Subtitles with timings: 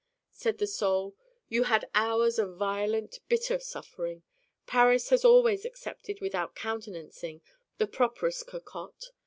[0.31, 1.13] Said the Soul:
[1.47, 4.23] 'You had hours of violent bitter suffering.
[4.65, 7.41] Paris has always accepted without countenancing
[7.77, 9.11] the properous cocotte.